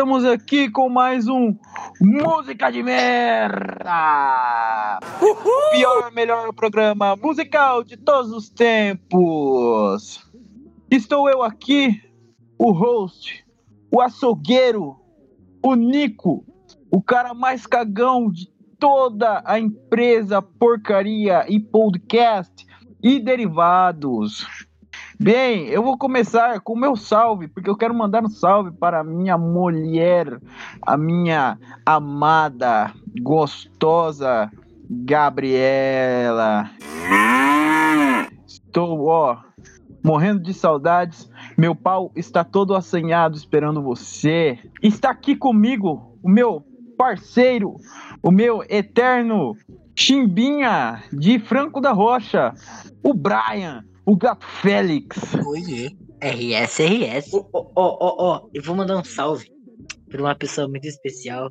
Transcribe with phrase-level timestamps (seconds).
[0.00, 1.54] estamos aqui com mais um
[2.02, 3.90] Música de Merda!
[5.20, 5.34] O
[5.70, 10.26] pior, melhor programa musical de todos os tempos.
[10.90, 12.02] Estou eu aqui,
[12.58, 13.44] o host,
[13.92, 14.96] o açougueiro,
[15.62, 16.42] o Nico,
[16.90, 22.66] o cara mais cagão de toda a empresa porcaria e podcast
[23.02, 24.69] e derivados.
[25.22, 29.00] Bem, eu vou começar com o meu salve, porque eu quero mandar um salve para
[29.00, 30.40] a minha mulher,
[30.80, 34.50] a minha amada, gostosa
[34.88, 36.70] Gabriela.
[38.46, 39.36] Estou, ó,
[40.02, 41.30] morrendo de saudades.
[41.54, 44.58] Meu pau está todo assanhado esperando você.
[44.82, 46.64] Está aqui comigo o meu
[46.96, 47.76] parceiro,
[48.22, 49.54] o meu eterno
[49.94, 52.54] Chimbinha de Franco da Rocha,
[53.04, 55.18] o Brian, o Gato Félix.
[55.46, 55.90] Oiê.
[56.22, 57.34] RS, RS.
[57.34, 59.50] Ó, ó, ó, ó, eu vou mandar um salve
[60.08, 61.50] pra uma pessoa muito especial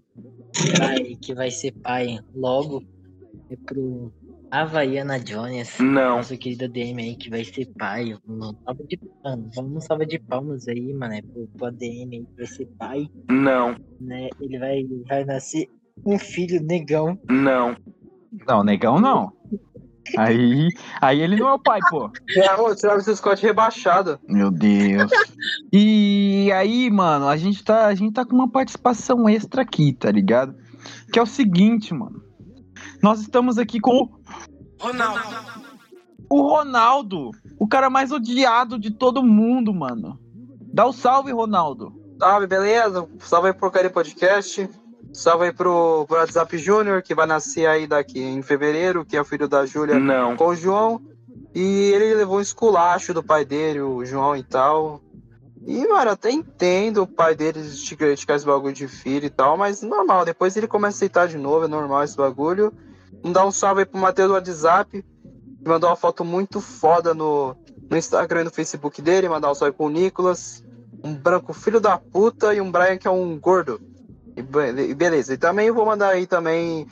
[0.53, 2.83] que vai, que vai ser pai logo.
[3.49, 4.13] É pro
[4.51, 5.79] Havaiana Jones.
[5.79, 6.17] Não.
[6.17, 8.15] Nosso querido ADM aí que vai ser pai.
[8.27, 11.15] Um salve de, mano, vamos um salve de palmas aí, mano.
[11.15, 14.29] É pro, pro ADM aí que vai ser pai, Não, né?
[14.39, 15.67] Ele vai, vai nascer
[16.05, 17.17] um filho negão.
[17.29, 17.75] não.
[18.47, 19.33] Não, negão não.
[20.17, 20.69] Aí,
[21.01, 22.11] aí ele não é o pai, pô.
[22.35, 24.19] É, o Travis Scott rebaixado.
[24.27, 25.11] Meu Deus.
[25.71, 30.11] E aí, mano, a gente tá, a gente tá com uma participação extra aqui, tá
[30.11, 30.55] ligado?
[31.11, 32.23] Que é o seguinte, mano.
[33.01, 34.09] Nós estamos aqui com o
[34.79, 35.21] Ronaldo.
[36.29, 40.19] o Ronaldo, o cara mais odiado de todo mundo, mano.
[40.73, 41.93] Dá o salve, Ronaldo.
[42.19, 43.07] Salve, beleza?
[43.19, 44.69] Salve aí Porcaria Podcast.
[45.13, 49.21] Salve aí pro, pro WhatsApp Júnior, que vai nascer aí daqui em fevereiro, que é
[49.21, 50.35] o filho da Júlia Não.
[50.35, 51.01] com o João.
[51.53, 55.01] E ele levou um esculacho do pai dele, o João e tal.
[55.65, 59.57] E, mano, até entendo o pai dele de criticar esse bagulho de filho e tal,
[59.57, 60.25] mas normal.
[60.25, 62.71] Depois ele começa a aceitar de novo, é normal esse bagulho.
[63.21, 65.03] Vamos dar um salve aí pro Matheus do WhatsApp,
[65.61, 67.55] que mandou uma foto muito foda no,
[67.89, 69.27] no Instagram e no Facebook dele.
[69.27, 70.63] Mandar um salve pro Nicolas,
[71.03, 73.81] um branco filho da puta e um Brian que é um gordo.
[74.35, 75.33] E be- beleza.
[75.33, 76.87] E também eu vou mandar aí também.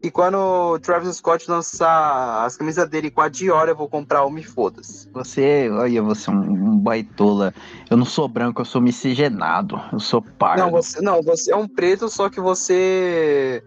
[0.00, 4.24] E quando o Travis Scott lançar as camisas dele com a Dior, eu vou comprar
[4.24, 5.08] uma e foda-se.
[5.12, 7.52] Você, olha, você é um, um baitola.
[7.90, 9.80] Eu não sou branco, eu sou miscigenado.
[9.92, 10.62] Eu sou pardo.
[10.62, 13.62] Não, você, não, você é um preto, só que você.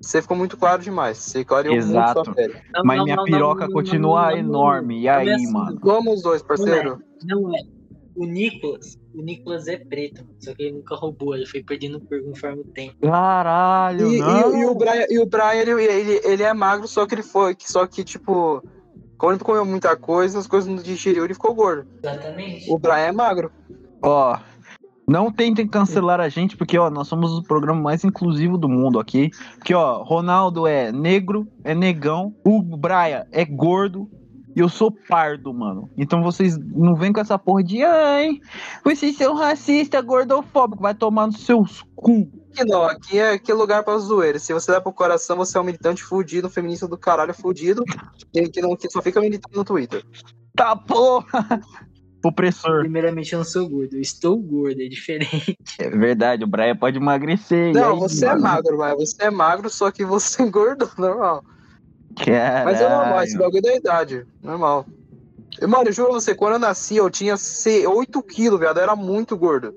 [0.00, 1.18] Você ficou muito claro demais.
[1.18, 2.14] Você clareou Exato.
[2.14, 2.54] muito sua pele.
[2.74, 4.98] Não, Mas não, minha não, piroca não, não, continua não, não, não, enorme.
[5.00, 5.78] E não é aí, mano?
[5.80, 7.00] Vamos os dois, parceiro.
[7.24, 7.60] Não é.
[8.14, 12.22] O Nicolas, o Nicolas é preto, só que ele nunca roubou, ele foi perdendo por
[12.22, 12.94] conforme o tempo.
[13.00, 14.54] Caralho, E, não.
[14.54, 17.22] e- e o Brian, e o Brian ele, ele, ele é magro, só que ele
[17.22, 17.56] foi.
[17.60, 18.62] Só que, tipo,
[19.16, 21.86] como ele comeu muita coisa, as coisas não digeriu, ele ficou gordo.
[22.04, 22.70] Exatamente.
[22.70, 23.50] O Brian é magro.
[24.02, 24.38] Ó,
[25.08, 28.98] não tentem cancelar a gente, porque, ó, nós somos o programa mais inclusivo do mundo
[28.98, 29.30] aqui.
[29.56, 34.08] Porque, ó, Ronaldo é negro, é negão, o Brian é gordo.
[34.54, 35.90] E eu sou pardo, mano.
[35.96, 38.38] Então vocês não vêm com essa porra de ai,
[38.84, 42.28] vocês são racistas, gordofóbico, vai tomar nos seus cu.
[42.52, 44.38] Aqui não, aqui é, aqui é lugar pra zoeira.
[44.38, 47.82] Se você dá pro coração, você é um militante fudido, um feminista do caralho fudido,
[48.32, 50.04] que, que, não, que só fica militando no Twitter.
[50.54, 51.60] Tá porra!
[52.24, 52.80] Opressor.
[52.80, 55.56] Primeiramente, eu não sou gordo, eu estou gordo, é diferente.
[55.78, 57.72] É verdade, o Brian pode emagrecer.
[57.72, 58.42] Não, aí, você é mano?
[58.42, 61.44] magro, mas você é magro, só que você engordou, normal.
[62.16, 62.64] Caralho.
[62.64, 64.86] Mas é normal, esse bagulho da idade, normal.
[65.60, 67.34] Mano, eu juro você, quando eu nasci, eu tinha
[67.88, 69.74] 8 quilos, viado, eu era muito gordo.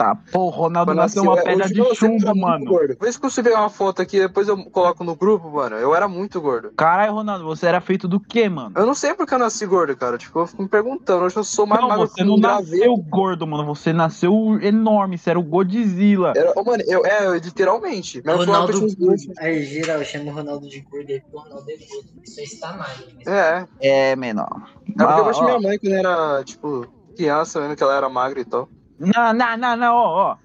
[0.00, 2.64] Tá, pô, o Ronaldo nasceu nasci, uma eu- pedra de você, chumbo, muito mano.
[2.64, 2.96] gordo.
[2.98, 5.76] Vê se você pegar uma foto aqui, depois eu coloco no grupo, mano.
[5.76, 6.72] Eu era muito gordo.
[6.74, 8.72] Caralho, Ronaldo, você era feito do quê, mano?
[8.74, 10.16] Eu não sei porque eu nasci gordo, cara.
[10.16, 11.26] Tipo, eu fico me perguntando.
[11.26, 12.70] Hoje eu sou mais Não, magro você que não um graveto.
[12.70, 13.66] nasceu gordo, mano.
[13.66, 15.18] Você nasceu enorme.
[15.18, 16.32] Você era o Godzilla.
[16.34, 18.22] Era, ô, mano, eu, é, eu, literalmente.
[18.24, 18.72] Mas Ronaldo.
[19.38, 22.08] Aí, geral, chama o Ronaldo de gordo porque o Ronaldo é gordo.
[22.24, 23.04] Isso aí está mais.
[23.26, 24.48] É, É, menor.
[24.98, 25.44] é porque eu ó.
[25.44, 28.66] minha mãe quando era, tipo, criança, vendo que ela era magra e tal.
[29.00, 30.36] Não, não, não, não, ó, ó.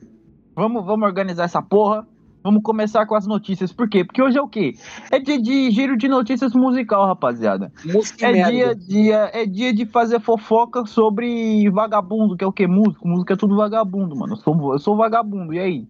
[0.56, 2.08] Vamos, vamos organizar essa porra.
[2.42, 3.74] Vamos começar com as notícias.
[3.74, 4.06] Por quê?
[4.06, 4.76] Porque hoje é o quê?
[5.10, 7.72] É dia de giro de notícias musical, rapaziada.
[7.84, 8.76] Música É e dia, merda.
[8.76, 12.68] dia, é dia de fazer fofoca sobre vagabundo, que é o quê?
[12.68, 13.08] Músico.
[13.08, 14.34] Música é tudo vagabundo, mano.
[14.34, 15.88] Eu sou, eu sou vagabundo, e aí?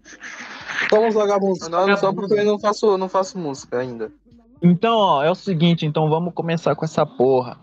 [0.90, 1.68] Somos vagabundos.
[1.68, 4.10] Não, só porque eu não faço, não faço música ainda.
[4.62, 7.58] Então, ó, é o seguinte, então vamos começar com essa porra.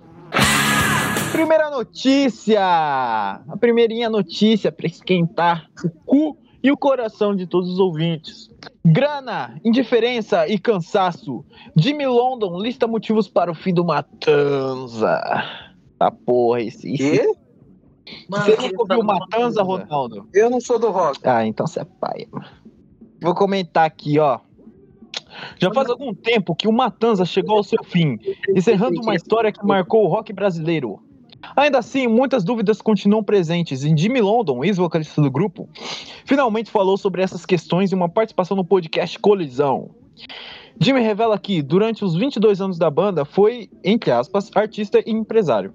[1.32, 2.60] Primeira notícia!
[2.62, 8.50] A primeirinha notícia pra esquentar o cu e o coração de todos os ouvintes.
[8.84, 11.42] Grana, indiferença e cansaço.
[11.74, 15.20] Jimmy London lista motivos para o fim do Matanza.
[15.98, 16.92] Tá porra, esse.
[16.92, 17.34] esse-?
[18.28, 20.28] Mano, Você nunca ouviu Matanza, Ronaldo?
[20.34, 21.20] Eu não sou do rock.
[21.24, 22.26] Ah, então você é pai.
[23.22, 24.38] Vou comentar aqui, ó.
[25.58, 28.18] Já faz algum tempo que o Matanza chegou ao seu fim,
[28.54, 31.00] encerrando uma história que marcou o rock brasileiro.
[31.56, 35.68] Ainda assim, muitas dúvidas continuam presentes e Jimmy London, ex-vocalista do grupo,
[36.24, 39.90] finalmente falou sobre essas questões em uma participação no podcast Colisão.
[40.80, 45.74] Jimmy revela que, durante os 22 anos da banda, foi, entre aspas, artista e empresário.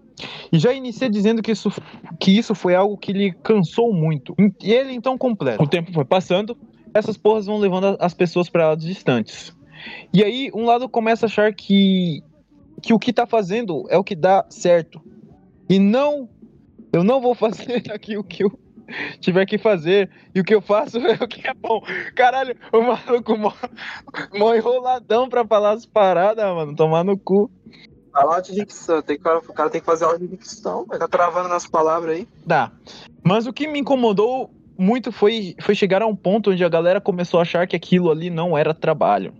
[0.51, 1.71] E já inicia dizendo que isso,
[2.19, 4.35] que isso foi algo que lhe cansou muito.
[4.61, 5.63] E ele então completa.
[5.63, 6.57] O tempo foi passando,
[6.93, 9.55] essas porras vão levando as pessoas para lados distantes.
[10.13, 12.23] E aí, um lado começa a achar que,
[12.81, 14.99] que o que tá fazendo é o que dá certo.
[15.69, 16.29] E não,
[16.93, 18.59] eu não vou fazer aqui o que eu
[19.19, 20.09] tiver que fazer.
[20.33, 21.81] E o que eu faço é o que é bom.
[22.15, 23.53] Caralho, o maluco mó,
[24.33, 26.75] mó enroladão pra falar as paradas, mano.
[26.75, 27.51] Tomar no cu.
[28.11, 29.01] Falar de dicção.
[29.01, 30.85] Tem que, o cara tem que fazer aula de dicção.
[30.85, 32.27] Tá travando nas palavras aí.
[32.45, 32.71] Dá.
[33.23, 37.01] Mas o que me incomodou muito foi, foi chegar a um ponto onde a galera
[37.01, 39.33] começou a achar que aquilo ali não era trabalho.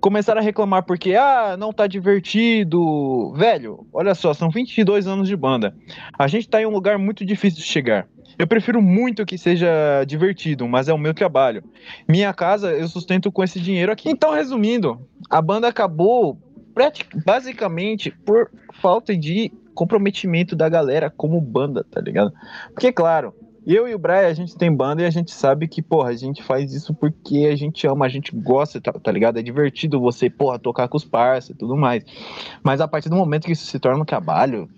[0.00, 3.32] Começaram a reclamar porque, ah, não tá divertido.
[3.34, 5.74] Velho, olha só, são 22 anos de banda.
[6.18, 8.06] A gente tá em um lugar muito difícil de chegar.
[8.38, 9.68] Eu prefiro muito que seja
[10.06, 11.62] divertido, mas é o meu trabalho.
[12.08, 14.08] Minha casa eu sustento com esse dinheiro aqui.
[14.08, 16.38] Então, resumindo, a banda acabou
[17.24, 18.50] basicamente por
[18.80, 22.32] falta de comprometimento da galera como banda, tá ligado?
[22.72, 23.34] Porque, claro,
[23.74, 26.16] eu e o Brian, a gente tem banda e a gente sabe que, porra, a
[26.16, 29.38] gente faz isso porque a gente ama, a gente gosta, tá, tá ligado?
[29.38, 32.04] É divertido você, porra, tocar com os parceiros e tudo mais.
[32.62, 34.68] Mas a partir do momento que isso se torna um trabalho,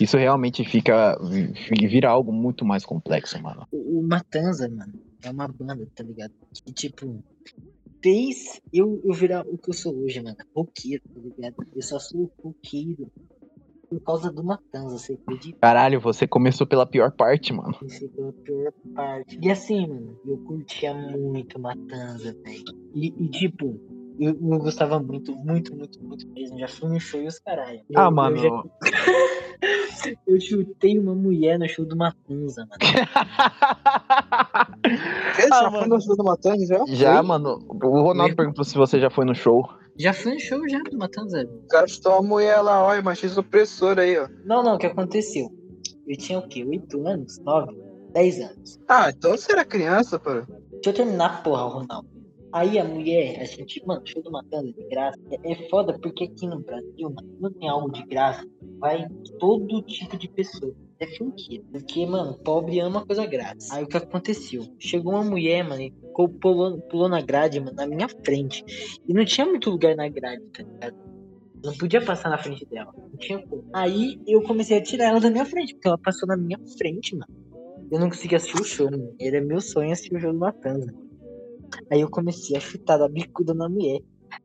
[0.00, 1.18] isso realmente fica.
[1.22, 3.66] vi- vira algo muito mais complexo, mano.
[3.72, 4.92] O, o Matanza, mano,
[5.22, 6.32] é uma banda, tá ligado?
[6.64, 7.22] Que, tipo,
[8.02, 10.36] fez eu, eu virar o que eu sou hoje, mano.
[10.54, 11.66] Roqueiro, tá ligado?
[11.74, 13.10] Eu só sou roqueiro
[13.88, 15.58] por causa do Matanza, você acredita?
[15.60, 17.74] Caralho, você começou pela pior parte, mano.
[17.84, 19.38] Esse foi a pior parte.
[19.40, 22.64] E assim, mano, eu curtia muito Matanza, velho.
[22.94, 23.78] E, e, tipo,
[24.18, 26.58] eu, eu gostava muito, muito, muito, muito mesmo.
[26.58, 27.80] Já fui no show e os caralho.
[27.90, 28.36] Eu- Ah, eu mano.
[28.36, 28.62] já-
[30.26, 32.78] Eu chutei uma mulher no show do Matanza, mano.
[35.38, 35.78] Ele Ah, já mano.
[35.78, 36.84] foi no show do Matanza já?
[36.86, 37.58] Já, mano.
[37.68, 39.68] O Ronaldo perguntou se você já foi no show.
[39.98, 41.44] Já fui no show já do Matanza.
[41.44, 44.28] O cara chutou uma mulher lá, olha, machismo opressor aí, ó.
[44.44, 45.48] Não, não, o que aconteceu?
[46.06, 46.64] Eu tinha o quê?
[46.64, 47.38] 8 anos?
[47.40, 47.74] 9?
[48.12, 48.80] 10 anos.
[48.88, 50.30] Ah, então você era criança, pô.
[50.72, 52.08] Deixa eu terminar, porra, Ronaldo.
[52.52, 55.18] Aí a mulher, a gente, mano, show do Matanza de graça.
[55.30, 58.46] É, é foda porque aqui no Brasil, mano, não tem algo de graça.
[58.78, 59.06] Vai
[59.38, 60.74] todo tipo de pessoa.
[60.98, 61.64] É funkeiro.
[61.70, 63.70] Porque, mano, pobre ama coisa grátis.
[63.70, 64.62] Aí o que aconteceu?
[64.78, 65.92] Chegou uma mulher, mano, e
[66.40, 68.64] pulou, pulou na grade, mano, na minha frente.
[69.06, 70.96] E não tinha muito lugar na grade, tá ligado?
[71.62, 72.92] Não podia passar na frente dela.
[72.96, 73.68] Não tinha como.
[73.74, 77.14] Aí eu comecei a tirar ela da minha frente, porque ela passou na minha frente,
[77.14, 77.32] mano.
[77.90, 79.14] Eu não conseguia assistir o show, mano.
[79.20, 80.92] Era meu sonho assistir o jogo do Matanza.
[81.90, 84.00] Aí eu comecei a chutar da bicuda na mulher.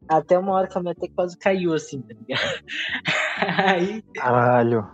[0.07, 2.63] Até uma hora que a mulher até quase caiu, assim, tá ligado?
[3.67, 4.87] Aí, Caralho.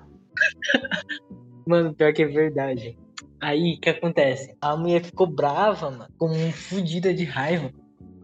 [1.68, 2.98] mano, pior que é verdade.
[3.40, 4.56] Aí, o que acontece?
[4.60, 7.72] A mulher ficou brava, mano, como fudida de raiva.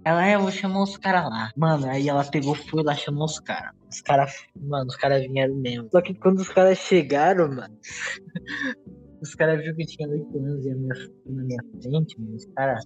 [0.05, 1.51] Ela, é, eu vou chamar os caras lá.
[1.55, 3.71] Mano, aí ela pegou, foi lá, chamou os caras.
[3.89, 5.87] Os caras, mano, os caras vieram mesmo.
[5.91, 7.77] Só que quando os caras chegaram, mano,
[9.21, 10.93] os caras viram que tinha 8 anos e a minha,
[11.25, 12.83] na minha frente, mano, os caras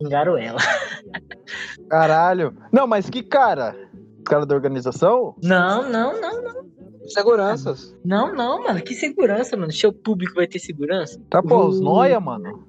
[0.00, 0.58] xingaram ela.
[1.90, 2.56] Caralho.
[2.72, 3.76] Não, mas que cara?
[4.18, 5.34] Os caras da organização?
[5.42, 6.67] Não, não, não, não.
[7.08, 7.96] Seguranças.
[8.04, 8.80] Não, não, mano.
[8.82, 9.72] Que segurança, mano.
[9.72, 11.20] Show público vai ter segurança?
[11.30, 11.84] Tá, pô, os Uh.
[11.84, 12.66] noia, mano.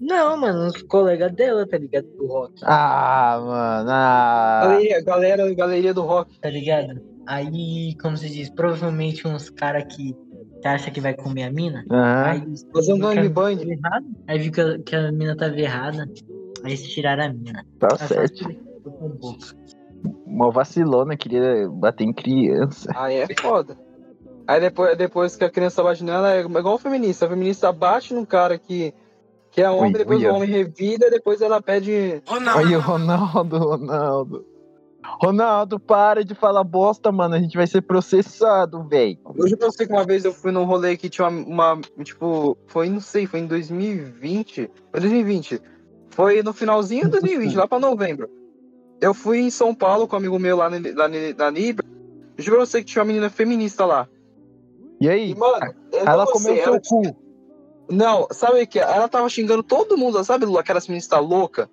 [0.00, 0.66] Não, mano.
[0.66, 2.06] Os colegas dela, tá ligado?
[2.16, 3.90] Do rock, Ah, mano.
[3.90, 4.60] Ah.
[4.64, 6.38] Galeria, galera, galeria do rock.
[6.40, 7.00] tá ligado?
[7.26, 10.14] Aí, como se diz, provavelmente uns caras que,
[10.62, 11.84] que acha que vai comer a mina.
[11.90, 12.24] Aham.
[12.24, 13.60] Aí, Fazer um gangbang.
[13.70, 16.08] errada, Aí viu que a, que a mina tava errada.
[16.64, 17.64] Aí eles tiraram a mina.
[17.78, 18.44] Tá Aí certo.
[18.44, 19.46] foi com boca.
[20.36, 22.90] Uma vacilona, queria bater em criança.
[22.94, 23.74] Aí é foda.
[24.46, 27.24] Aí depois, depois que a criança bate nela, é igual o feminista.
[27.24, 28.92] A feminista bate num cara que,
[29.50, 30.30] que é homem, Ui, depois uia.
[30.30, 32.22] o homem revida, depois ela pede.
[32.54, 34.44] Aí, Ronaldo, Ronaldo.
[35.22, 37.34] Ronaldo, para de falar bosta, mano.
[37.34, 39.18] A gente vai ser processado, véi.
[39.24, 42.58] Hoje eu sei que uma vez eu fui num rolê que tinha uma, uma- Tipo,
[42.66, 44.70] foi, não sei, foi em 2020.
[44.90, 45.62] Foi 2020.
[46.10, 48.28] Foi no finalzinho de 2020, lá pra novembro.
[49.00, 51.84] Eu fui em São Paulo com um amigo meu lá na, na, na Nibra.
[52.38, 54.08] Juro você que tinha uma menina feminista lá.
[55.00, 55.30] E aí?
[55.30, 57.16] E, mano, Ela comeu seu cu.
[57.88, 58.78] Não, sabe o que?
[58.78, 60.58] Ela tava xingando todo mundo, sabe, Lu?
[60.58, 61.70] Aquela feminista louca.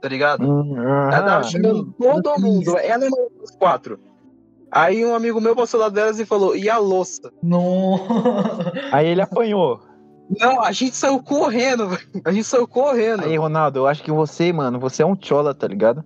[0.00, 0.44] Tá ligado?
[0.44, 2.76] Hum, Ela tava xingando todo mundo.
[2.78, 3.98] Ela é uma dos quatro.
[4.70, 7.30] Aí um amigo meu passou lá delas e falou, e a louça?
[7.42, 8.00] Não.
[8.90, 9.80] Aí ele apanhou.
[10.40, 12.02] Não, a gente saiu correndo, velho.
[12.24, 13.24] A gente saiu correndo.
[13.24, 16.02] Aí, Ronaldo, eu acho que você, mano, você é um chola, tá ligado?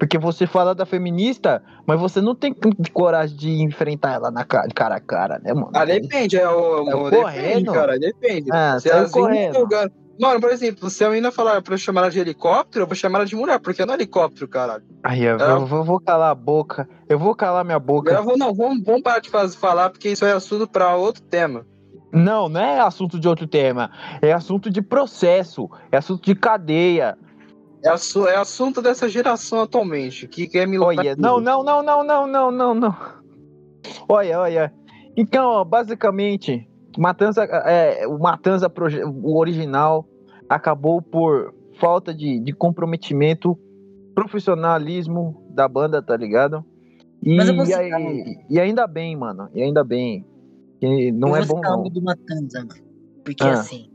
[0.00, 2.56] Porque você fala da feminista, mas você não tem
[2.90, 5.70] coragem de enfrentar ela na cara, cara a cara, né, mano?
[5.74, 6.86] Ah, depende, é o.
[6.86, 7.72] Saiu o- depende, correndo?
[7.72, 8.50] cara, depende.
[8.50, 9.52] Ah, elas virem correndo.
[9.54, 12.82] no lugar- Mano, por exemplo, se a menina falar pra eu chamar ela de helicóptero,
[12.82, 14.82] eu vou chamar ela de mulher, porque não é helicóptero, caralho.
[15.02, 15.50] Aí, eu, É.
[15.52, 16.86] eu vou, calar a boca.
[17.08, 18.12] Eu vou calar minha boca.
[18.12, 21.64] Eu vou, não, vamos, vamos parar de falar, porque isso é assunto pra outro tema.
[22.12, 23.90] Não, não é assunto de outro tema.
[24.20, 25.70] É assunto de processo.
[25.92, 27.16] É assunto de cadeia.
[27.82, 32.04] É, assu- é assunto dessa geração atualmente, que quer me Olha, não, não, não, não,
[32.04, 32.96] não, não, não, não.
[34.08, 34.74] Olha, olha.
[35.16, 36.68] Então, ó, basicamente,
[36.98, 38.70] Matanza, é, o Matanza
[39.24, 40.06] o original
[40.48, 43.58] acabou por falta de, de comprometimento,
[44.14, 46.64] profissionalismo da banda, tá ligado?
[47.22, 49.48] E, Mas eu vou e, e ainda bem, mano.
[49.54, 50.24] E ainda bem.
[50.80, 51.78] Que não eu é vou bom, citar não.
[51.78, 52.80] algo do Matanza, mano.
[53.24, 53.52] Porque Ah.
[53.52, 53.90] assim,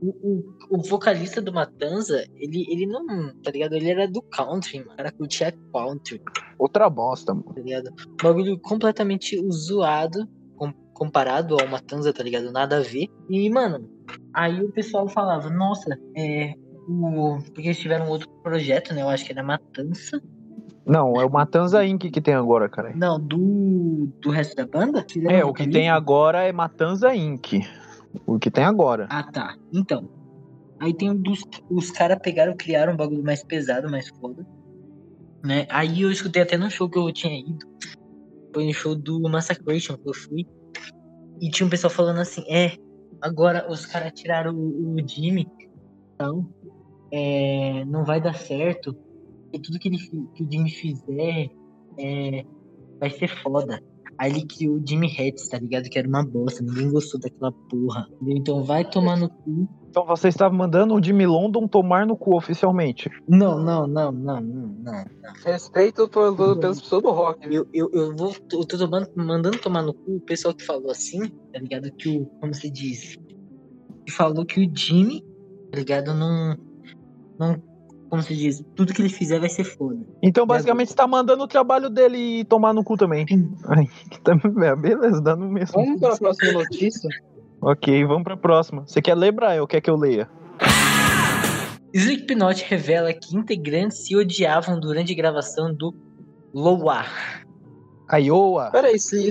[0.00, 3.74] o, o, o vocalista do Matanza, ele, ele não, tá ligado?
[3.74, 4.92] Ele era do country, mano.
[4.92, 6.20] O cara curtia country,
[6.58, 7.52] Outra bosta, mano.
[7.54, 7.90] tá ligado?
[8.08, 10.26] Um bagulho completamente zoado
[10.56, 12.50] com- comparado ao Matanza, tá ligado?
[12.50, 13.06] Nada a ver.
[13.28, 13.88] E, mano,
[14.34, 16.54] aí o pessoal falava, nossa, é.
[16.88, 17.38] O...
[17.54, 19.02] Porque eles tiveram outro projeto, né?
[19.02, 20.20] Eu acho que era Matança.
[20.84, 22.10] Não, é o Matanza Inc.
[22.10, 22.92] que tem agora, cara.
[22.96, 25.06] Não, do, do resto da banda?
[25.28, 27.60] É, o que tem agora é Matanza Inc.
[28.26, 29.06] O que tem agora.
[29.10, 29.56] Ah, tá.
[29.72, 30.08] Então.
[30.80, 31.42] Aí tem um dos.
[31.68, 34.46] Os caras pegaram, criaram um bagulho mais pesado, mais foda.
[35.44, 35.66] Né?
[35.70, 37.66] Aí eu escutei até no show que eu tinha ido.
[38.52, 40.46] Foi no show do Massacration que eu fui.
[41.40, 42.76] E tinha um pessoal falando assim, é,
[43.20, 45.48] agora os caras tiraram o, o Jimmy.
[46.14, 46.48] Então,
[47.10, 48.96] é, não vai dar certo.
[49.52, 49.98] E tudo que, ele,
[50.34, 51.48] que o Jimmy fizer
[51.98, 52.44] é,
[52.98, 53.82] vai ser foda.
[54.20, 55.88] Aí ele criou o Jimmy Hats, tá ligado?
[55.88, 58.06] Que era uma bosta, ninguém gostou daquela porra.
[58.28, 59.66] Então vai tomar no cu.
[59.88, 63.08] Então você estava mandando o Jimmy London tomar no cu oficialmente.
[63.26, 65.04] Não, não, não, não, não, não.
[65.42, 67.46] Respeito pelas pessoas do rock.
[67.50, 68.36] Eu, eu, eu vou.
[68.52, 71.90] Eu tô tomando, mandando tomar no cu o pessoal que falou assim, tá ligado?
[71.90, 72.26] Que o.
[72.26, 73.16] Como se diz?
[74.04, 75.24] Que falou que o Jimmy,
[75.72, 76.12] tá ligado?
[76.12, 76.58] Não.
[77.38, 77.69] Não.
[78.10, 78.62] Como se diz?
[78.74, 80.04] Tudo que ele fizer vai ser foda.
[80.20, 83.24] Então, basicamente, você tá mandando o trabalho dele tomar no cu também.
[83.68, 83.86] Ai,
[84.24, 84.32] tá,
[84.66, 85.72] é, beleza, dá no mesmo.
[85.74, 87.08] Vamos para a próxima notícia?
[87.62, 88.82] Ok, vamos pra próxima.
[88.84, 90.28] Você quer ler, Brian, ou quer que eu leia?
[91.94, 95.94] Slipknot revela que integrantes se odiavam durante a gravação do
[96.52, 97.04] Loa.
[98.12, 98.70] Iowa.
[98.72, 99.30] Peraí, se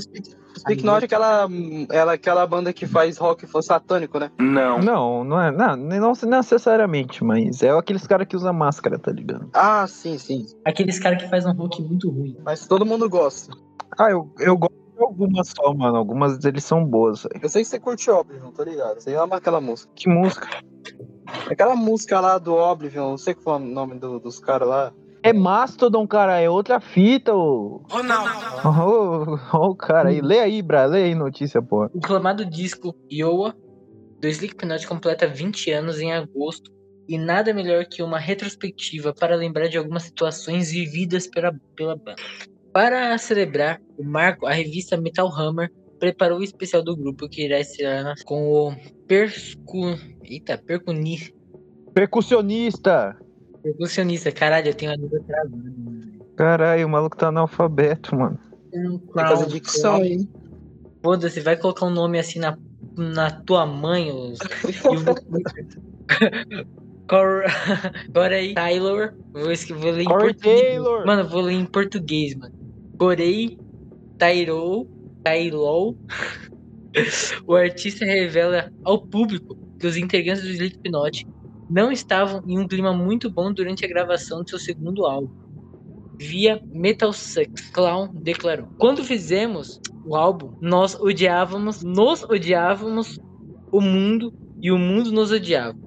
[0.60, 1.48] Speak, Speak Not é aquela,
[1.92, 4.32] ela, é aquela banda que faz rock for satânico, né?
[4.40, 4.80] Não.
[4.80, 5.52] Não, não é.
[5.52, 9.50] Não, não necessariamente, mas é aqueles caras que usam máscara, tá ligado?
[9.54, 10.46] Ah, sim, sim.
[10.66, 12.38] Aqueles caras que fazem um rock muito ruim.
[12.44, 13.54] Mas todo mundo gosta.
[13.98, 15.98] Ah, eu, eu gosto de algumas só, mano.
[15.98, 17.40] Algumas deles são boas, velho.
[17.42, 19.00] Eu sei que você curte Oblivion, tá ligado?
[19.00, 19.92] Você ama aquela música.
[19.96, 20.48] Que música?
[21.50, 24.92] Aquela música lá do Oblivion, não sei qual é o nome do- dos caras lá.
[25.22, 27.84] É Mastodon, cara, é outra fita, ô.
[27.90, 28.30] Ronaldo.
[29.54, 30.22] Ô, ô, cara aí.
[30.22, 31.86] Lê aí, Brian, lê aí notícia, pô.
[31.94, 33.54] O aclamado disco Iowa
[34.20, 36.72] do Slipknot completa 20 anos em agosto
[37.08, 42.16] e nada melhor que uma retrospectiva para lembrar de algumas situações vividas pela, pela banda.
[42.72, 47.60] Para celebrar o marco, a revista Metal Hammer preparou o especial do grupo que irá
[47.60, 48.76] estrear com o
[49.08, 49.98] percu...
[50.24, 51.34] Eita, percuni...
[51.94, 53.18] Percussionista.
[53.62, 54.32] Percussionista.
[54.32, 55.50] Caralho, eu tenho a língua travada.
[55.56, 56.20] mano.
[56.36, 58.40] Caralho, o maluco tá analfabeto, mano.
[58.72, 60.28] Tem que fazer dicção aí.
[61.04, 62.58] Foda-se, vai colocar um nome assim na,
[62.98, 64.40] na tua mãe, os...
[67.08, 67.44] Cor...
[68.14, 69.14] Corey Taylor.
[69.34, 69.44] Vou,
[69.80, 70.62] vou ler em Corey português.
[70.62, 71.06] Taylor.
[71.06, 72.54] Mano, vou ler em português, mano.
[72.98, 73.58] Corey
[74.18, 74.86] Taylor.
[75.24, 75.96] Taylor.
[77.46, 81.28] o artista revela ao público que os integrantes do Slipknot
[81.70, 85.30] não estavam em um clima muito bom durante a gravação de seu segundo álbum.
[86.18, 88.68] Via Metal Sucks, Clown declarou.
[88.78, 93.20] Quando fizemos o álbum, nós odiávamos, nos odiávamos
[93.72, 95.78] o mundo e o mundo nos odiava.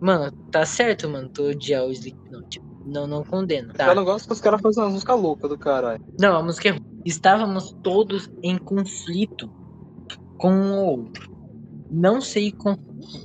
[0.00, 2.60] Mano, tá certo, mano, tu odiar o Slipknot.
[2.86, 3.72] Não, não condeno.
[3.74, 3.88] Tá.
[3.88, 6.02] Eu não gosto que os caras fazem uma música louca do caralho.
[6.18, 7.02] Não, a música é ruim.
[7.04, 9.50] Estávamos todos em conflito
[10.38, 11.30] com um ou outro.
[11.90, 12.76] Não sei com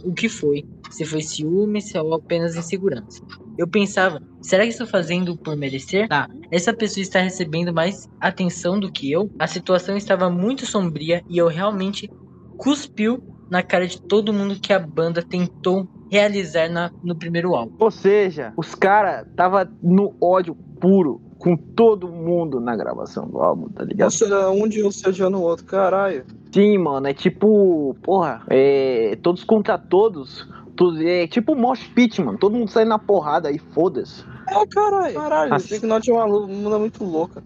[0.03, 0.67] o que foi.
[0.93, 3.21] Se foi ciúme, se é apenas insegurança.
[3.57, 6.07] Eu pensava, será que estou fazendo por merecer?
[6.07, 9.29] Tá, essa pessoa está recebendo mais atenção do que eu?
[9.39, 12.09] A situação estava muito sombria e eu realmente
[12.57, 17.75] cuspiu na cara de todo mundo que a banda tentou realizar na, no primeiro álbum.
[17.79, 23.67] Ou seja, os caras tava no ódio puro com todo mundo na gravação do álbum,
[23.69, 24.05] tá ligado?
[24.05, 26.23] Nossa, um de um se odiando o outro, caralho.
[26.53, 30.47] Sim, mano, é tipo, porra, é todos contra todos.
[30.75, 32.37] Tudo, é tipo Mosh Pit, mano.
[32.37, 34.23] Todo mundo sai na porrada aí, foda-se.
[34.49, 35.13] É, caralho.
[35.13, 37.43] Caralho, o Assim- Slipknot é uma lu- uma muito louca.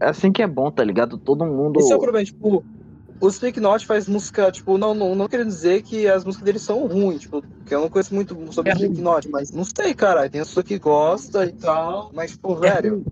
[0.00, 1.18] É assim que é bom, tá ligado?
[1.18, 1.78] Todo mundo.
[1.80, 2.64] Esse é o problema, tipo,
[3.20, 6.86] o Slipknot faz música, tipo, não, não, não querendo dizer que as músicas deles são
[6.86, 8.86] ruins, tipo, porque eu não conheço muito sobre É o ruim.
[8.86, 13.04] Slipknot, mas não sei, cara, tem pessoa que gosta e tal, mas, tipo, velho,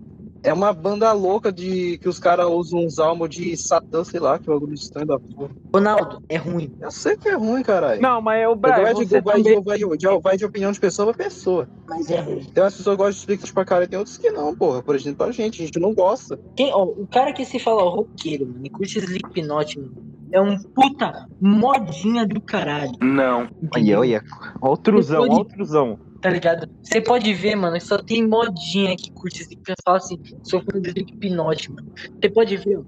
[0.43, 4.39] é uma banda louca de que os caras usam uns álbuns de Satã, sei lá,
[4.39, 5.49] que é o bagulho estranho da porra.
[5.73, 6.73] Ronaldo, é ruim.
[6.79, 8.01] Eu sei que é ruim, caralho.
[8.01, 9.61] Não, mas o Brian, vai, de, vai, também...
[9.61, 11.67] vai, vai, vai de opinião de pessoa pra pessoa.
[11.87, 12.43] Mas é ruim.
[12.43, 14.81] Tem umas pessoas que gostam de Slipknot pra cara e tem outras que não, porra.
[14.81, 16.39] Por exemplo, a gente, a gente não gosta.
[16.55, 20.57] Quem, ó, o cara que se fala roqueiro, mano, e curte Slipknot, mano, é um
[20.57, 22.93] puta modinha do caralho.
[23.01, 23.41] Não.
[23.41, 23.99] Olha, entendeu?
[23.99, 24.23] olha.
[24.61, 25.99] Ó o truzão, ó o truzão.
[26.21, 26.69] Tá ligado?
[26.83, 29.77] Você pode ver, mano, só tem modinha que curte Slipknot.
[29.83, 31.87] Fala assim, sou fã do Slipknot, mano.
[32.21, 32.81] Você pode ver, ó.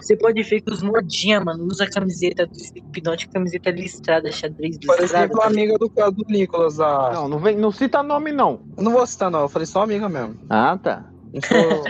[0.00, 4.78] Você pode ver que os modinha, mano, usa a camiseta do Slipknot, camiseta listrada, xadrez
[4.78, 5.24] Por listrada.
[5.24, 7.10] exemplo, a amiga do, do Nicolas, a.
[7.12, 8.60] Não, não, vem, não cita nome, não.
[8.76, 9.40] Eu não vou citar, não.
[9.40, 10.36] Eu falei só amiga mesmo.
[10.48, 11.10] Ah, tá.
[11.42, 11.84] Falou-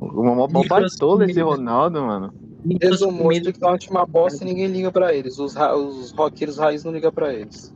[0.00, 1.40] Uma mó Nicolas baitola esse.
[1.40, 2.34] Ronaldo, mano.
[2.82, 5.38] Resumou, o Slipknot é uma bosta e ninguém liga pra eles.
[5.38, 7.72] Os, ra- os roqueiros raiz não ligam pra eles.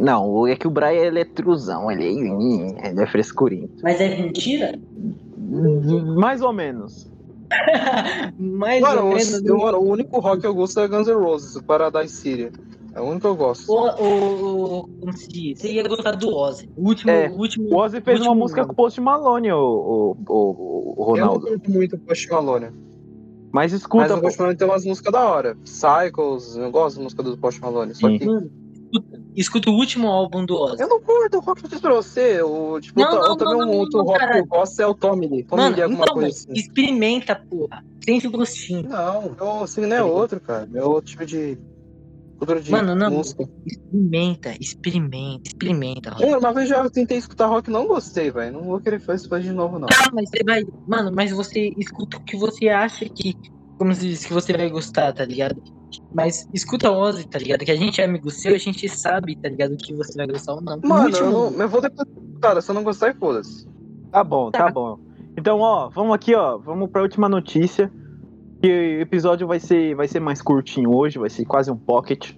[0.00, 3.68] Não, é que o Brian ele é truzão, ele é, ele é frescurinho.
[3.82, 4.78] Mas é mentira?
[6.16, 7.10] Mais ou menos.
[8.38, 9.44] Mais ou Mano, menos.
[9.44, 12.50] eu- mano, o único rock que eu gosto é Guns N' Roses, o Paradise City.
[12.94, 13.70] É o único que eu gosto.
[13.70, 15.60] O, o, o- como se diz?
[15.60, 16.68] Você ia gostar do Ozzy.
[16.76, 17.10] O último.
[17.10, 18.68] É, o último O Ozzy fez uma música ano.
[18.68, 21.46] com o Post Malone, o, o, o, o Eu não Ronaldo.
[21.46, 22.66] curto muito o Post Malone.
[23.52, 25.56] Mas Mas escuta, o Post Malone tem umas músicas da hora.
[25.64, 27.94] Cycles, eu gosto da música do Post Malone.
[27.94, 28.18] Só Sim.
[28.18, 28.26] que
[29.36, 30.82] Escuta o último álbum do Ozzy.
[30.82, 32.40] eu não curto o rock que eu disse pra você.
[32.42, 34.86] O, tipo, Não, eu, não, também não, um não, outro rock que eu gosto é
[34.86, 35.44] o Tommy Lee.
[35.44, 36.52] Tommy Lee, alguma então, coisa assim.
[36.54, 37.84] experimenta, porra.
[38.02, 38.88] Sente o gostinho.
[38.88, 40.66] Não, eu, assim, não é outro, cara.
[40.72, 41.58] É outro tipo de.
[42.62, 43.10] De Mano, não.
[43.10, 43.48] música.
[43.64, 46.16] Experimenta, experimenta, experimenta.
[46.20, 48.52] Eu, uma vez já tentei escutar rock e não gostei, velho.
[48.52, 49.88] Não vou querer fazer isso de novo, não.
[49.88, 50.62] Tá, mas você vai.
[50.86, 53.34] Mano, mas você escuta o que você acha que.
[53.78, 55.62] Como se diz, que você vai gostar, tá ligado?
[56.14, 57.64] Mas escuta o Ozzy, tá ligado?
[57.64, 59.76] Que a gente é amigo seu, a gente sabe, tá ligado?
[59.76, 60.78] Que você vai gostar ou não.
[60.84, 62.08] Mano, último- eu, não, eu vou depois.
[62.40, 63.66] Cara, se eu não gostar, foda-se.
[64.10, 64.70] Tá bom, tá Tá.
[64.72, 64.98] bom.
[65.36, 67.90] Então, ó, vamos aqui, ó, vamos pra última notícia.
[68.62, 72.32] Que o episódio vai ser, vai ser mais curtinho hoje, vai ser quase um pocket.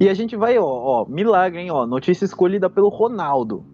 [0.00, 3.64] E a gente vai, ó, ó, milagre, hein, ó, notícia escolhida pelo Ronaldo.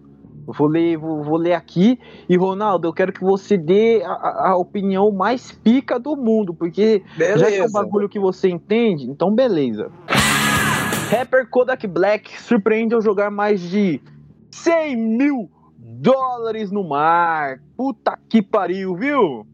[0.57, 1.99] Vou ler, vou, vou ler aqui.
[2.29, 7.03] E, Ronaldo, eu quero que você dê a, a- opinião mais pica do mundo, porque
[7.19, 7.73] já que é um Beleza.
[7.73, 9.91] bagulho que você entende, então beleza.
[11.11, 14.01] Rapper Kodak Black surpreende ao jogar mais de
[14.51, 17.61] 100 mil dólares no mar.
[17.77, 19.47] Puta que pariu, viu?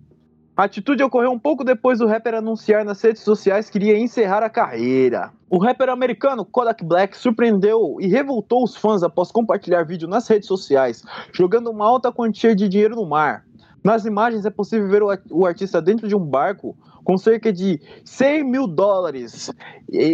[0.57, 4.41] A atitude ocorreu um pouco depois do rapper anunciar nas redes sociais que iria encerrar
[4.45, 5.33] a carreira.
[5.51, 10.47] O rapper americano Kodak Black surpreendeu e revoltou os fãs após compartilhar vídeo nas redes
[10.47, 13.45] sociais, jogando uma alta quantia de dinheiro no mar.
[13.83, 17.53] Nas imagens é possível ver o ar- o artista dentro de um barco com cerca
[17.53, 19.51] de 100 mil dólares,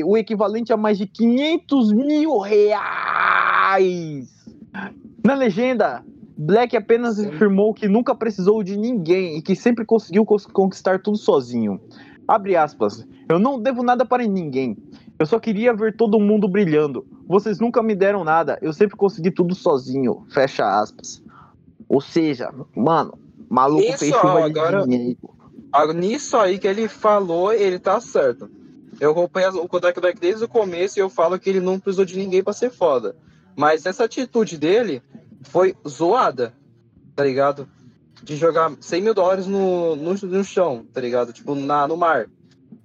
[0.06, 4.26] o equivalente a mais de 500 mil reais.
[5.24, 6.02] Na legenda,
[6.42, 11.18] Black apenas afirmou que nunca precisou de ninguém e que sempre conseguiu cons- conquistar tudo
[11.18, 11.78] sozinho.
[12.26, 13.06] Abre aspas.
[13.28, 14.74] Eu não devo nada para ninguém.
[15.18, 17.04] Eu só queria ver todo mundo brilhando.
[17.28, 18.58] Vocês nunca me deram nada.
[18.62, 20.24] Eu sempre consegui tudo sozinho.
[20.30, 21.22] Fecha aspas.
[21.86, 24.84] Ou seja, mano, maluco Isso, fez chuva ó, de agora-.
[25.72, 28.48] Ah, Nisso aí que ele falou, ele tá certo.
[28.98, 32.06] Eu acompanho o Kodak Black desde o começo e eu falo que ele não precisou
[32.06, 33.14] de ninguém pra ser foda.
[33.56, 35.02] Mas essa atitude dele
[35.42, 36.54] foi zoada,
[37.14, 37.68] tá ligado?
[38.22, 41.32] De jogar 100 mil dólares no, no, no chão, tá ligado?
[41.32, 42.28] Tipo, na, no mar.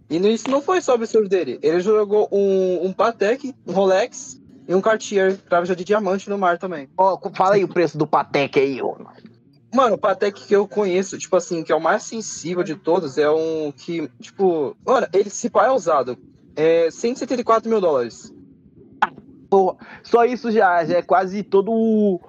[0.09, 1.59] E isso não foi só absurdo dele.
[1.61, 6.57] Ele jogou um, um Patek, um Rolex e um Cartier, cravo de diamante no mar
[6.57, 6.89] também.
[6.97, 8.95] Ó, fala aí o preço do Patek aí, ó.
[9.73, 13.17] Mano, o Patek que eu conheço, tipo assim, que é o mais sensível de todos,
[13.17, 16.17] é um que, tipo, mano, ele se pá é usado.
[16.55, 18.33] É 174 mil dólares.
[19.49, 22.19] Porra, só isso já, já é quase todo o,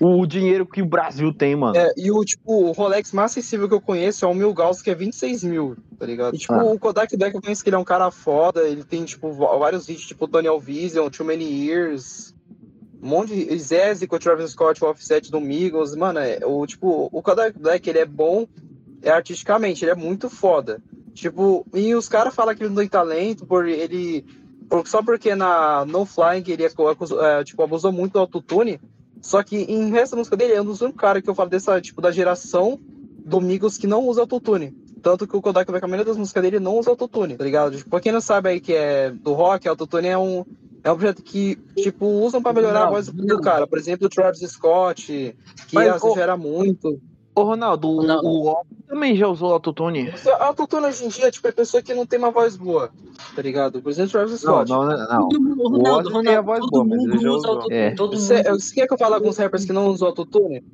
[0.00, 1.76] o dinheiro que o Brasil tem, mano.
[1.76, 4.82] É, e o, tipo, o Rolex mais sensível que eu conheço é o Mil Gauss,
[4.82, 6.34] que é 26 mil, tá ligado?
[6.34, 6.64] E, tipo, Ah.
[6.64, 9.86] o Kodak Black eu conheço que ele é um cara foda, ele tem, tipo, vários
[9.86, 12.34] vídeos, tipo, Daniel Vision, Too Many Years.
[13.02, 16.66] Um monte de Zezzy com o Travis Scott, o Offset do Migos, mano, é, o,
[16.66, 18.46] tipo, o Kodak Black, ele é bom
[19.02, 20.82] é, artisticamente, ele é muito foda.
[21.14, 24.24] Tipo, e os caras falam que ele não tem talento, por ele...
[24.84, 28.80] Só porque na No Flying ele é, é, tipo, abusou muito do autotune,
[29.22, 31.50] só que em resto da música dele é um dos únicos caras que eu falo
[31.50, 32.78] dessa, tipo, da geração
[33.24, 34.74] do Migos que não usa autotune.
[35.02, 37.76] Tanto que o Kodak Black, a maioria das músicas dele não usa autotune, tá ligado?
[37.76, 40.44] Tipo, pra quem não sabe aí que é do rock, autotune é um,
[40.82, 43.66] é um projeto que, tipo, usam pra melhorar Não, a voz do cara.
[43.66, 45.36] Por exemplo, o Travis Scott,
[45.68, 47.00] que Mas, exagera muito.
[47.36, 48.20] Ô, Ronaldo, o, Não.
[48.24, 50.10] o Otto também já usou autotune?
[50.40, 52.90] A autotune hoje em dia, tipo, é pessoa que não tem uma voz boa,
[53.34, 53.82] tá ligado?
[53.82, 54.70] Por exemplo, o Travis Não, Scott.
[54.70, 54.96] não, não.
[55.08, 55.28] não.
[55.28, 57.50] Todo mundo- O Ronaldo, tem a Ronaldo, voz todo boa, mas ele já usa usou.
[57.50, 57.90] autotune, É.
[57.94, 58.60] todo Você, mundo.
[58.60, 60.64] você quer que eu fale alguns rappers que não usam autotune?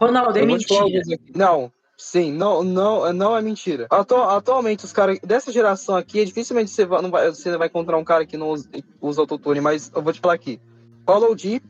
[0.00, 1.02] Ronaldo, é Eu mentira.
[1.36, 3.86] Não, sim, não, não, não é mentira.
[3.90, 7.96] Atu- atualmente, os caras dessa geração aqui, dificilmente você vai, não vai, você vai encontrar
[7.96, 8.68] um cara que não usa,
[9.00, 10.60] usa autotune, mas eu vou te falar aqui.
[11.06, 11.60] Paulo D,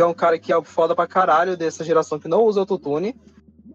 [0.00, 3.14] que é um cara que é foda pra caralho dessa geração que não usa autotune,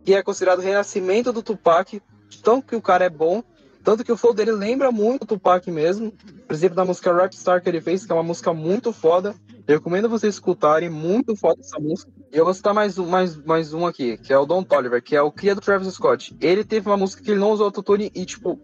[0.04, 2.02] que é considerado o renascimento do Tupac,
[2.42, 3.44] tão que o cara é bom,
[3.84, 6.12] tanto que o flow dele lembra muito o Tupac mesmo.
[6.48, 9.36] Por exemplo, da música Rapstar que ele fez, que é uma música muito foda.
[9.68, 12.12] Eu recomendo vocês escutarem, muito foda essa música.
[12.34, 15.04] E eu vou citar mais um, mais, mais um aqui, que é o Don Toliver,
[15.04, 16.36] que é o cria do Travis Scott.
[16.42, 18.60] Ele teve uma música que ele não usou autotune e, tipo,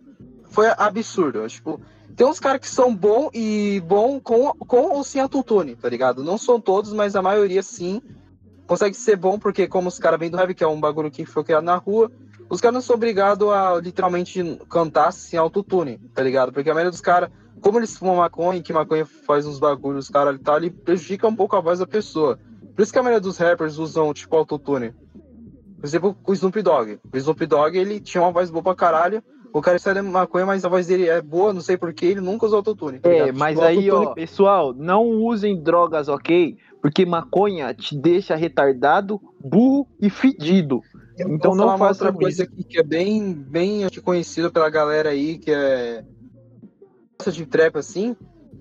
[0.46, 1.48] foi absurdo.
[1.48, 1.80] Tipo,
[2.16, 6.24] tem uns caras que são bons e bom com, com ou sem autotune, tá ligado?
[6.24, 8.02] Não são todos, mas a maioria sim.
[8.68, 11.26] Consegue ser bom porque, como os caras vêm do rap, que é um bagulho que
[11.26, 12.10] foi criado na rua,
[12.50, 16.52] os caras não são obrigados a literalmente cantar sem autotune, tá ligado?
[16.52, 20.34] Porque a maioria dos caras, como eles fumam maconha, que maconha faz uns bagulhos, cara,
[20.34, 22.40] e tal, ele prejudica um pouco a voz da pessoa.
[22.76, 24.94] Por isso que a maioria dos rappers usam, tipo, autotune.
[25.80, 27.00] Por exemplo, o Snoop Dogg.
[27.12, 29.24] O Snoop Dogg, ele tinha uma voz boa pra caralho.
[29.54, 32.22] O cara sai da maconha, mas a voz dele é boa, não sei porquê, ele
[32.22, 33.00] nunca usou autotune.
[33.00, 36.58] tá É, mas Tipo, aí, ó, pessoal, não usem drogas, ok?
[36.82, 40.82] Porque maconha te deixa retardado, burro e fedido.
[41.18, 45.38] Eu Então não façam outra coisa aqui que é bem, bem conhecida pela galera aí,
[45.38, 46.04] que é
[47.32, 48.16] de trap assim,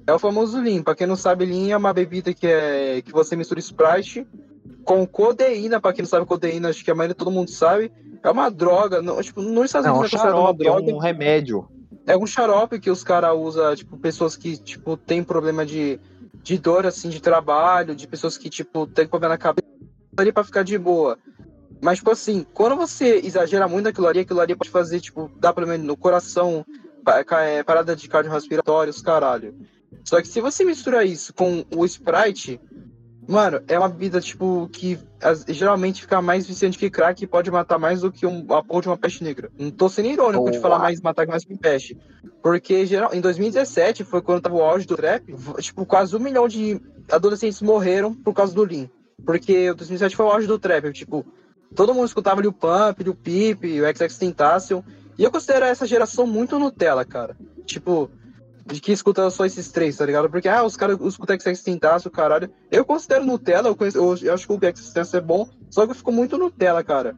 [0.06, 0.82] é o famoso Lean.
[0.82, 4.26] Pra quem não sabe, Lean é uma bebida que é que você mistura Sprite
[4.84, 7.90] com codeína, pra quem não sabe codeína, acho que a maioria todo mundo sabe.
[8.22, 10.70] É uma droga, não, tipo, nos Estados É um Unidos é considerado uma xarope, é
[10.70, 10.92] droga.
[10.94, 11.68] um remédio.
[12.06, 15.98] É um xarope que os caras usam, tipo, pessoas que, tipo, tem problema de,
[16.42, 19.68] de dor, assim, de trabalho, de pessoas que, tipo, tem problema na cabeça
[20.16, 21.18] ali pra ficar de boa.
[21.80, 25.52] Mas, tipo assim, quando você exagera muito aquilo ali, aquilo ali pode fazer, tipo, dar
[25.54, 26.64] problema no coração,
[27.42, 29.54] é, parada de cardiorrespiratório, os caralho.
[30.04, 32.60] Só que se você mistura isso com o Sprite,
[33.28, 37.50] mano, é uma bebida, tipo, que as- geralmente fica mais viciante que crack e pode
[37.50, 39.50] matar mais do que um, a porra de uma peste negra.
[39.58, 40.62] Não tô sendo irônico de Boa.
[40.62, 41.96] falar mais matar mais que peste.
[42.42, 46.48] Porque geral, em 2017 foi quando tava o auge do trap, tipo, quase um milhão
[46.48, 46.80] de
[47.10, 48.88] adolescentes morreram por causa do Lean.
[49.24, 51.24] Porque 2017 foi o auge do trap, tipo,
[51.74, 54.82] todo mundo escutava Lil Pump, Lil Peep, o XX Tentacion.
[55.18, 57.36] E eu considero essa geração muito Nutella, cara.
[57.66, 58.10] Tipo,
[58.72, 60.30] de que escuta só esses três, tá ligado?
[60.30, 62.50] Porque, ah, os caras escutam XX Tentacion, caralho.
[62.70, 65.84] Eu considero Nutella, eu, conheço, eu, eu acho que o XX Tentacion é bom, só
[65.84, 67.16] que eu fico muito Nutella, cara.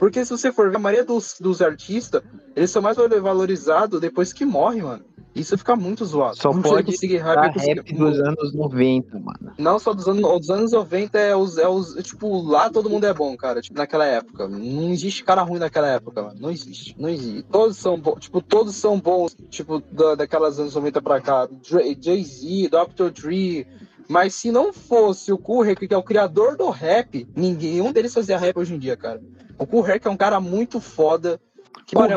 [0.00, 2.22] Porque se você for ver, a maioria dos, dos artistas,
[2.56, 5.04] eles são mais valorizados depois que morrem, mano.
[5.34, 6.36] Isso fica muito zoado.
[6.36, 9.52] Só Não pode conseguir rap, conseguir- dos anos 90, mano.
[9.58, 11.94] não só dos anos, dos anos 90 é os, é os.
[12.02, 13.60] Tipo, lá todo mundo é bom, cara.
[13.60, 14.48] Tipo, naquela época.
[14.48, 16.40] Não existe cara ruim naquela época, mano.
[16.40, 16.96] Não existe.
[16.98, 17.42] Não existe.
[17.44, 18.18] Todos são bons.
[18.20, 21.46] Tipo, todos são bons, tipo, da, daquelas anos 90 pra cá.
[21.62, 23.10] Jay-Z, Dr.
[23.10, 23.66] Dre.
[24.08, 28.12] Mas se não fosse o Herc, que é o criador do rap, ninguém um deles
[28.12, 29.20] fazia rap hoje em dia, cara.
[29.60, 31.38] O Kool Herc é um cara muito foda.
[31.86, 32.14] Que, mano.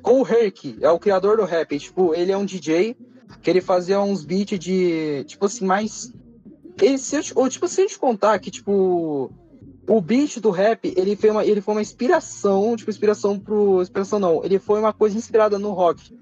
[0.00, 1.76] Kool Herc é o criador do rap.
[1.76, 2.96] Tipo, ele é um DJ
[3.42, 6.14] que ele fazia uns beats de, tipo assim, mais...
[6.80, 9.32] Ele, se eu, ou, tipo, se eu te contar que, tipo,
[9.88, 13.82] o beat do rap, ele foi uma, ele foi uma inspiração, tipo, inspiração pro...
[13.82, 16.16] Inspiração não, ele foi uma coisa inspirada no rock.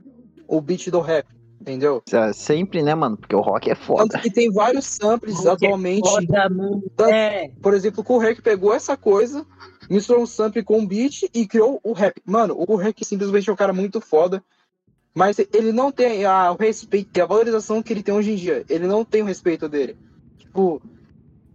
[0.48, 1.26] O beat do rap,
[1.60, 2.02] entendeu?
[2.12, 3.16] É, Sempre, né, mano?
[3.16, 4.08] Porque o rock é foda.
[4.08, 6.08] Tanto que tem vários samples atualmente.
[6.08, 6.82] Foda, mano.
[6.96, 7.50] Tanto- É.
[7.62, 9.44] Por exemplo, o Herc pegou essa coisa,
[9.88, 12.20] misturou um sample com um beat e criou o rap.
[12.24, 14.42] Mano, o Herc simplesmente é um cara muito foda.
[15.12, 18.64] Mas ele não tem a, o respeito, a valorização que ele tem hoje em dia.
[18.68, 19.98] Ele não tem o respeito dele.
[20.38, 20.80] Tipo,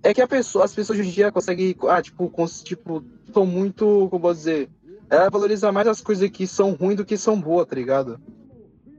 [0.04, 3.02] é que a pessoa, as pessoas hoje em dia conseguem, ah, tipo, cons, tipo,
[3.34, 4.70] são muito, como posso dizer,
[5.10, 8.20] ela valoriza mais as coisas que são ruins do que são boas, tá ligado?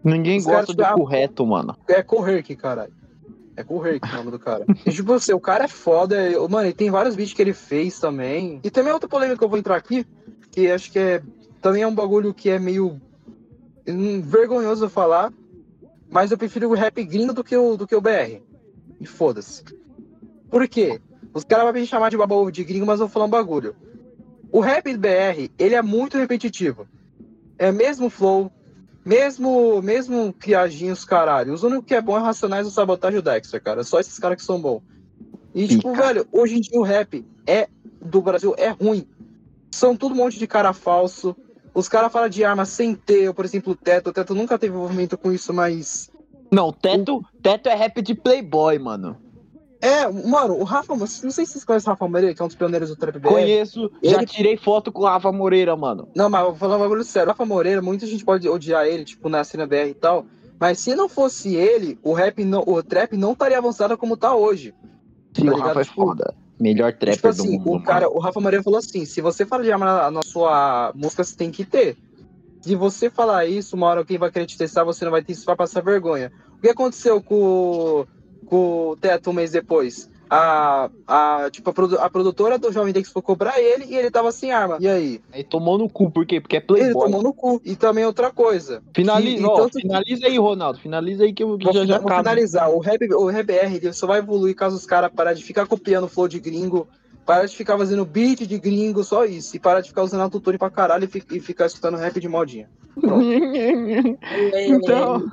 [0.07, 1.77] Ninguém Os gosta do correto, mano.
[1.89, 2.93] É Correrk, caralho.
[3.57, 4.65] É Correrk o nome do cara.
[4.87, 6.17] E, tipo assim, o cara é foda.
[6.49, 8.61] Mano, ele tem vários vídeos que ele fez também.
[8.63, 10.07] E também outra polêmica que eu vou entrar aqui,
[10.53, 11.23] que acho que é.
[11.61, 13.01] Também é um bagulho que é meio.
[13.89, 15.33] hum, vergonhoso falar.
[16.09, 18.41] Mas eu prefiro o rap gringo do que o, do que o BR.
[19.01, 19.65] E foda-se.
[20.49, 21.01] Por quê?
[21.35, 23.31] Os caras vão me chamar de baba ovo de gringo, mas eu vou falar um
[23.31, 23.75] bagulho.
[24.53, 26.87] O rap BR, ele é muito repetitivo.
[27.59, 28.53] É mesmo flow,
[29.07, 31.55] mesmo mesmo criadinhos, caralho.
[31.55, 33.85] Os únicos que é bom é Racionais, o Sabotagem e o Dexter, cara.
[33.85, 34.83] Só esses caras que são bons.
[35.55, 37.69] E, tipo, velho, hoje em dia o rap é
[38.03, 39.07] do Brasil é ruim.
[39.71, 41.37] São tudo um monte de cara falso.
[41.73, 44.11] Os caras falam de arma sem ter, por exemplo, o Teto.
[44.11, 46.11] O Teto nunca teve envolvimento com isso, mas.
[46.51, 49.17] Não, teto, teto é rap de playboy, mano.
[49.81, 52.49] É, mano, o Rafa, não sei se vocês conhecem o Rafa Moreira, que é um
[52.49, 53.29] dos pioneiros do Trap BR.
[53.29, 56.09] Conheço, já Ele- tirei foto com o Rafa Moreira, mano.
[56.15, 57.29] Não, mas eu vou falar um bagulho sério.
[57.29, 60.25] O Rafa Moreira, muita gente pode odiar ele, tipo, na cena BR e tal.
[60.59, 64.35] Mas se não fosse ele, o rap não, o trap não estaria avançado como tá
[64.35, 64.73] hoje.
[65.37, 65.59] Sim, Tá o?
[65.61, 66.35] Rafa é Tipo, foda.
[66.59, 68.17] Melhor trapper tipo do assim, mundo, o cara, mano.
[68.17, 71.37] o Rafa Moreira falou assim: se você fala de arma na, na sua música, você
[71.37, 71.99] tem que ter.
[72.63, 75.33] Se você falar isso, uma hora alguém vai querer te testar, você não vai ter
[75.35, 76.33] isso, vai passar vergonha.
[76.57, 78.07] O que aconteceu com,
[78.47, 80.09] com o Teto um mês depois?
[80.29, 84.11] A, a, tipo, a, produ- a produtora do Jovem Dex foi cobrar ele e ele
[84.11, 84.77] tava sem arma.
[84.81, 85.21] E aí?
[85.33, 86.41] Aí tomou no cu, por quê?
[86.41, 87.05] Porque é Ele playboy.
[87.05, 87.61] tomou no cu.
[87.65, 88.83] E também outra coisa.
[88.93, 90.81] Finaliza, E- e ó, tanto- finaliza aí, Ronaldo.
[90.81, 92.69] Finaliza aí que eu que Vou, já já vou finalizar.
[92.71, 95.65] O rap, o rap BR ele só vai evoluir caso os caras pararem de ficar
[95.65, 96.89] copiando o flow de gringo,
[97.25, 99.55] parar de ficar fazendo beat de gringo, só isso.
[99.55, 102.29] E parar de ficar usando autotune pra caralho e, fi- e ficar escutando rap de
[102.29, 102.69] modinha.
[104.53, 105.25] É, Então-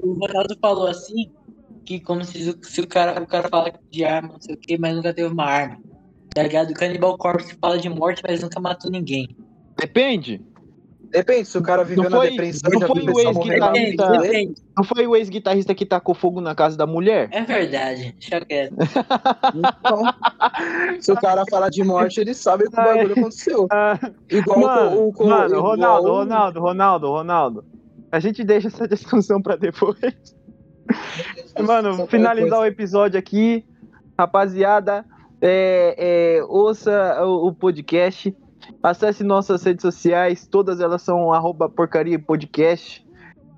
[0.00, 1.30] O Ronaldo falou assim,
[1.84, 4.78] que como se, se o, cara, o cara fala de arma, não sei o que,
[4.78, 5.78] mas nunca teve uma arma.
[6.34, 6.70] Tá ligado?
[6.70, 9.36] O Cannibal Corpse fala de morte, mas nunca matou ninguém.
[9.78, 10.40] Depende.
[11.10, 14.12] Depende, se o cara viveu Não na foi- depressão, não já foi o ex-guitarrista-.
[14.74, 17.28] Não foi o ex-guitarrista que tacou fogo na casa da mulher?
[17.32, 18.74] É verdade, deixa quieto.
[19.54, 20.02] Então,
[20.98, 23.68] se o cara falar de morte, ele sabe que o bagulho aconteceu.
[24.30, 27.64] Igual Mano, o, o, o mano, igual Ronaldo, o- Ronaldo, Ronaldo, Ronaldo.
[28.10, 29.96] A gente deixa essa discussão pra depois.
[31.62, 33.64] Mano, finalizar o episódio aqui.
[34.18, 35.04] Rapaziada,
[35.40, 35.94] é,
[36.38, 38.34] é, ouça o, o podcast.
[38.82, 40.46] Acesse nossas redes sociais.
[40.46, 43.04] Todas elas são arroba porcaria podcast.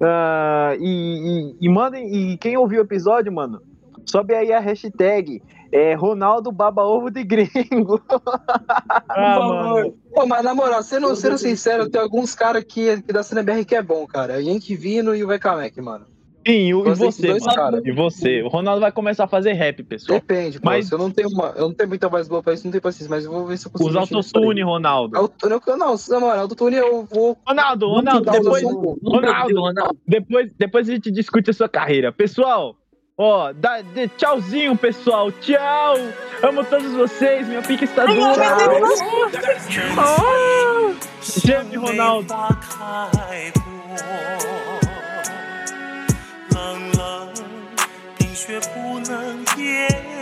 [0.00, 2.32] Ah, e, e, e mandem.
[2.32, 3.60] E quem ouviu o episódio, mano,
[4.06, 5.42] sobe aí a hashtag.
[5.72, 8.00] É Ronaldo Baba Ovo de Gringo.
[9.08, 9.94] ah, mano.
[10.14, 13.74] Pô, mas na moral, sendo, sendo sincero, tem alguns caras que, que da CNBR que
[13.74, 14.40] é bom, cara.
[14.40, 16.13] Yankee Vino e o VK mano.
[16.46, 17.80] Sim, e, e você, dois mano.
[17.84, 18.42] E você.
[18.42, 20.18] O Ronaldo vai começar a fazer rap, pessoal.
[20.20, 20.66] Depende, pô.
[20.68, 22.70] Mas- Se eu não tenho uma, eu não tenho muita voz boa pra isso, não
[22.72, 23.88] tenho paciência, mas eu vou ver se eu consigo.
[23.90, 24.02] Usa aí.
[24.02, 25.16] autotune, Ronaldo.
[25.16, 27.38] Autotune, eu- não, na moral, autotune eu vou.
[27.46, 28.98] Ronaldo, Ronaldo, depois, pouco.
[29.02, 29.60] Ronaldo.
[29.60, 29.96] Ronaldo.
[30.06, 32.12] depois, depois a gente discute a sua carreira.
[32.12, 32.76] Pessoal,
[33.16, 35.32] ó, dá, de, tchauzinho, pessoal.
[35.32, 35.94] Tchau.
[36.42, 37.48] Amo todos vocês.
[37.48, 38.34] Minha pica está dura.
[41.42, 42.34] Geme, Ronaldo.
[48.34, 50.13] 心却不能变。